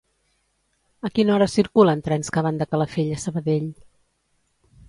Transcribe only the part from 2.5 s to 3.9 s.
de Calafell a Sabadell?